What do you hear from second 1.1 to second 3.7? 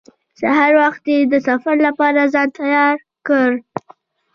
د سفر لپاره ځان تیار کړ.